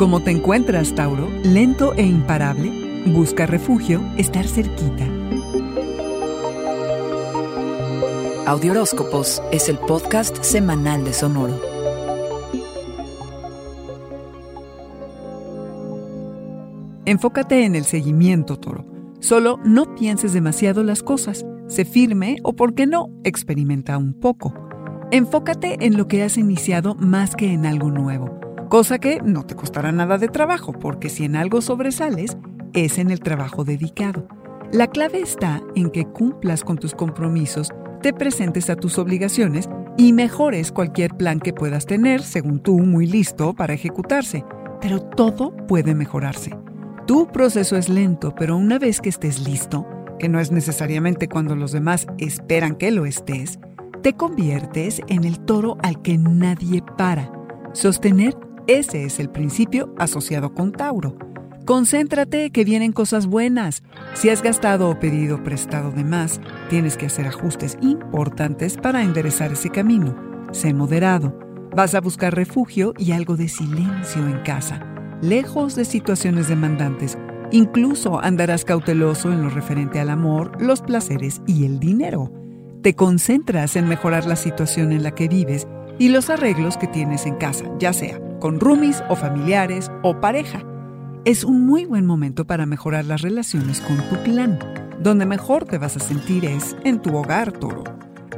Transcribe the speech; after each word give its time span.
¿Cómo 0.00 0.22
te 0.22 0.30
encuentras, 0.30 0.94
Tauro? 0.94 1.28
¿Lento 1.44 1.92
e 1.92 2.06
imparable? 2.06 3.04
Busca 3.04 3.44
refugio, 3.44 4.00
estar 4.16 4.48
cerquita. 4.48 5.04
Audioróscopos 8.46 9.42
es 9.52 9.68
el 9.68 9.76
podcast 9.76 10.42
semanal 10.42 11.04
de 11.04 11.12
Sonoro. 11.12 11.60
Enfócate 17.04 17.66
en 17.66 17.76
el 17.76 17.84
seguimiento, 17.84 18.56
Toro. 18.56 18.86
Solo 19.18 19.58
no 19.66 19.94
pienses 19.96 20.32
demasiado 20.32 20.82
las 20.82 21.02
cosas. 21.02 21.44
Sé 21.68 21.84
firme 21.84 22.38
o, 22.42 22.54
por 22.54 22.74
qué 22.74 22.86
no, 22.86 23.10
experimenta 23.22 23.98
un 23.98 24.14
poco. 24.14 24.54
Enfócate 25.10 25.84
en 25.84 25.98
lo 25.98 26.08
que 26.08 26.22
has 26.22 26.38
iniciado 26.38 26.94
más 26.94 27.36
que 27.36 27.52
en 27.52 27.66
algo 27.66 27.90
nuevo, 27.90 28.40
cosa 28.70 29.00
que 29.00 29.20
no 29.20 29.44
te 29.44 29.56
costará 29.56 29.90
nada 29.90 30.16
de 30.16 30.28
trabajo, 30.28 30.72
porque 30.72 31.10
si 31.10 31.24
en 31.24 31.34
algo 31.34 31.60
sobresales, 31.60 32.38
es 32.72 32.98
en 32.98 33.10
el 33.10 33.18
trabajo 33.18 33.64
dedicado. 33.64 34.28
La 34.72 34.86
clave 34.86 35.20
está 35.20 35.60
en 35.74 35.90
que 35.90 36.06
cumplas 36.06 36.62
con 36.62 36.78
tus 36.78 36.94
compromisos, 36.94 37.70
te 38.00 38.12
presentes 38.12 38.70
a 38.70 38.76
tus 38.76 38.96
obligaciones 38.96 39.68
y 39.98 40.12
mejores 40.12 40.70
cualquier 40.70 41.16
plan 41.16 41.40
que 41.40 41.52
puedas 41.52 41.84
tener, 41.84 42.22
según 42.22 42.62
tú, 42.62 42.78
muy 42.78 43.06
listo 43.08 43.54
para 43.54 43.74
ejecutarse. 43.74 44.44
Pero 44.80 45.00
todo 45.00 45.54
puede 45.66 45.96
mejorarse. 45.96 46.56
Tu 47.08 47.26
proceso 47.26 47.76
es 47.76 47.88
lento, 47.88 48.32
pero 48.36 48.56
una 48.56 48.78
vez 48.78 49.00
que 49.00 49.08
estés 49.08 49.40
listo, 49.40 49.84
que 50.20 50.28
no 50.28 50.38
es 50.38 50.52
necesariamente 50.52 51.28
cuando 51.28 51.56
los 51.56 51.72
demás 51.72 52.06
esperan 52.18 52.76
que 52.76 52.92
lo 52.92 53.04
estés, 53.04 53.58
te 54.00 54.12
conviertes 54.12 55.02
en 55.08 55.24
el 55.24 55.40
toro 55.40 55.76
al 55.82 56.00
que 56.02 56.16
nadie 56.18 56.84
para. 56.96 57.32
Sostener, 57.72 58.36
ese 58.78 59.04
es 59.04 59.18
el 59.20 59.30
principio 59.30 59.94
asociado 59.98 60.54
con 60.54 60.72
Tauro. 60.72 61.16
Concéntrate 61.64 62.50
que 62.50 62.64
vienen 62.64 62.92
cosas 62.92 63.26
buenas. 63.26 63.82
Si 64.14 64.28
has 64.28 64.42
gastado 64.42 64.88
o 64.88 64.98
pedido 64.98 65.42
prestado 65.42 65.90
de 65.90 66.04
más, 66.04 66.40
tienes 66.68 66.96
que 66.96 67.06
hacer 67.06 67.26
ajustes 67.26 67.76
importantes 67.80 68.76
para 68.76 69.02
enderezar 69.02 69.52
ese 69.52 69.70
camino. 69.70 70.16
Sé 70.52 70.72
moderado. 70.74 71.38
Vas 71.74 71.94
a 71.94 72.00
buscar 72.00 72.34
refugio 72.34 72.94
y 72.98 73.12
algo 73.12 73.36
de 73.36 73.48
silencio 73.48 74.26
en 74.26 74.42
casa 74.42 74.86
lejos 75.20 75.74
de 75.74 75.84
situaciones 75.84 76.48
demandantes. 76.48 77.18
Incluso 77.52 78.20
andarás 78.20 78.64
cauteloso 78.64 79.32
en 79.32 79.42
lo 79.42 79.50
referente 79.50 80.00
al 80.00 80.10
amor, 80.10 80.60
los 80.60 80.82
placeres 80.82 81.42
y 81.46 81.66
el 81.66 81.80
dinero. 81.80 82.32
Te 82.82 82.94
concentras 82.94 83.76
en 83.76 83.88
mejorar 83.88 84.26
la 84.26 84.36
situación 84.36 84.92
en 84.92 85.02
la 85.02 85.14
que 85.14 85.28
vives 85.28 85.66
y 85.98 86.08
los 86.08 86.30
arreglos 86.30 86.76
que 86.76 86.86
tienes 86.86 87.26
en 87.26 87.34
casa, 87.34 87.66
ya 87.78 87.92
sea 87.92 88.29
con 88.40 88.58
roomies 88.58 89.04
o 89.08 89.14
familiares 89.14 89.90
o 90.02 90.20
pareja. 90.20 90.64
Es 91.24 91.44
un 91.44 91.66
muy 91.66 91.84
buen 91.84 92.06
momento 92.06 92.46
para 92.46 92.66
mejorar 92.66 93.04
las 93.04 93.22
relaciones 93.22 93.80
con 93.80 93.96
tu 94.08 94.16
clan. 94.24 94.58
Donde 95.00 95.26
mejor 95.26 95.64
te 95.64 95.78
vas 95.78 95.96
a 95.96 96.00
sentir 96.00 96.44
es 96.44 96.76
en 96.84 97.00
tu 97.00 97.16
hogar, 97.16 97.52
toro. 97.52 97.84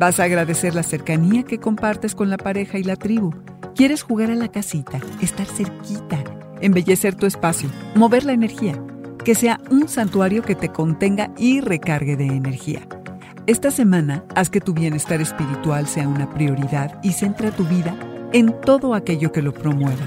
Vas 0.00 0.18
a 0.18 0.24
agradecer 0.24 0.74
la 0.74 0.82
cercanía 0.82 1.44
que 1.44 1.60
compartes 1.60 2.14
con 2.14 2.30
la 2.30 2.38
pareja 2.38 2.78
y 2.78 2.82
la 2.82 2.96
tribu. 2.96 3.32
Quieres 3.76 4.02
jugar 4.02 4.30
a 4.30 4.34
la 4.34 4.48
casita, 4.48 4.98
estar 5.20 5.46
cerquita 5.46 6.24
embellecer 6.60 7.14
tu 7.14 7.26
espacio, 7.26 7.68
mover 7.94 8.24
la 8.24 8.32
energía, 8.32 8.80
que 9.24 9.34
sea 9.34 9.60
un 9.70 9.88
santuario 9.88 10.42
que 10.42 10.54
te 10.54 10.70
contenga 10.70 11.30
y 11.36 11.60
recargue 11.60 12.16
de 12.16 12.26
energía. 12.26 12.86
Esta 13.46 13.70
semana, 13.70 14.24
haz 14.34 14.50
que 14.50 14.60
tu 14.60 14.74
bienestar 14.74 15.20
espiritual 15.20 15.86
sea 15.86 16.08
una 16.08 16.30
prioridad 16.30 17.00
y 17.02 17.12
centra 17.12 17.50
tu 17.50 17.64
vida 17.64 17.96
en 18.32 18.58
todo 18.60 18.94
aquello 18.94 19.32
que 19.32 19.42
lo 19.42 19.52
promueva. 19.52 20.06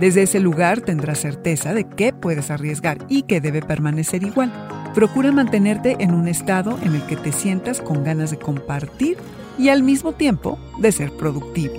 Desde 0.00 0.22
ese 0.22 0.40
lugar 0.40 0.80
tendrás 0.80 1.20
certeza 1.20 1.74
de 1.74 1.84
qué 1.84 2.12
puedes 2.12 2.50
arriesgar 2.50 2.98
y 3.08 3.22
que 3.22 3.40
debe 3.40 3.62
permanecer 3.62 4.22
igual. 4.22 4.52
Procura 4.94 5.32
mantenerte 5.32 5.96
en 6.00 6.12
un 6.12 6.28
estado 6.28 6.78
en 6.82 6.94
el 6.94 7.06
que 7.06 7.16
te 7.16 7.32
sientas 7.32 7.80
con 7.80 8.04
ganas 8.04 8.30
de 8.30 8.38
compartir 8.38 9.16
y 9.58 9.68
al 9.68 9.82
mismo 9.82 10.12
tiempo 10.12 10.58
de 10.78 10.92
ser 10.92 11.12
productivo. 11.12 11.74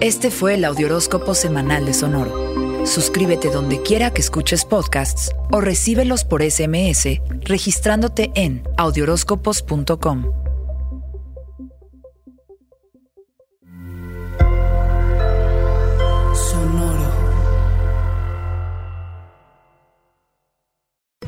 Este 0.00 0.30
fue 0.30 0.54
el 0.54 0.64
Audioróscopo 0.64 1.34
Semanal 1.34 1.86
de 1.86 1.94
Sonoro. 1.94 2.86
Suscríbete 2.86 3.50
donde 3.50 3.82
quiera 3.82 4.12
que 4.12 4.20
escuches 4.20 4.64
podcasts 4.64 5.30
o 5.50 5.60
recíbelos 5.60 6.24
por 6.24 6.42
SMS 6.42 7.20
registrándote 7.44 8.30
en 8.34 8.62
audioróscopos.com. 8.76 10.45